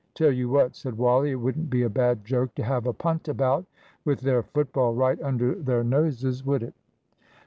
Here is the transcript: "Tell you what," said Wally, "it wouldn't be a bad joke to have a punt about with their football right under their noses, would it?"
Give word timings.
"Tell 0.15 0.31
you 0.31 0.49
what," 0.49 0.75
said 0.75 0.97
Wally, 0.97 1.29
"it 1.29 1.35
wouldn't 1.35 1.69
be 1.69 1.83
a 1.83 1.89
bad 1.91 2.25
joke 2.25 2.55
to 2.55 2.63
have 2.63 2.87
a 2.87 2.91
punt 2.91 3.27
about 3.27 3.65
with 4.03 4.21
their 4.21 4.41
football 4.41 4.95
right 4.95 5.21
under 5.21 5.53
their 5.53 5.83
noses, 5.83 6.43
would 6.43 6.63
it?" 6.63 6.73